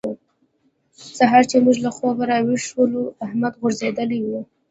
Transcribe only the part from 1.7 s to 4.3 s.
له خوبه راويښ شولو؛ احمد غورځېدلی